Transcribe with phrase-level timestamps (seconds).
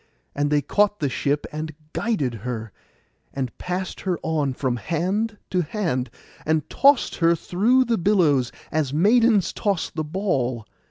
[0.33, 2.71] And they caught the ship, and guided her,
[3.35, 6.09] and passed her on from hand to hand,
[6.43, 10.65] and tossed her through the billows, as maidens toss the ball.